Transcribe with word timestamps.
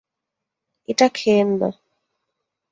এটা 0.89 1.07
খেয়েন 1.15 1.49
না! 1.59 1.69